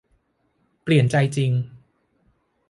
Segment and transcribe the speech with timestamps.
[0.83, 1.51] เปลี่ยนใจจริง